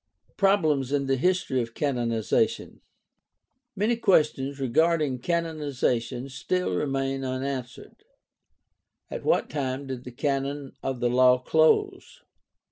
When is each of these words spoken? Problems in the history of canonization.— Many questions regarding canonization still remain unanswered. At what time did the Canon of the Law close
Problems 0.35 0.91
in 0.91 1.05
the 1.05 1.15
history 1.15 1.61
of 1.61 1.75
canonization.— 1.75 2.81
Many 3.75 3.95
questions 3.97 4.59
regarding 4.59 5.19
canonization 5.19 6.27
still 6.29 6.73
remain 6.73 7.23
unanswered. 7.23 8.03
At 9.11 9.23
what 9.23 9.47
time 9.47 9.85
did 9.85 10.03
the 10.03 10.11
Canon 10.11 10.71
of 10.81 11.01
the 11.01 11.09
Law 11.11 11.37
close 11.37 12.23